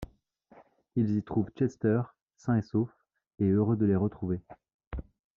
Ils 0.95 1.15
y 1.15 1.21
trouvent 1.21 1.51
Chester, 1.55 2.01
sain 2.35 2.55
et 2.57 2.63
sauf, 2.63 2.89
et 3.37 3.45
heureux 3.45 3.77
de 3.77 3.85
les 3.85 3.95
retrouver. 3.95 4.41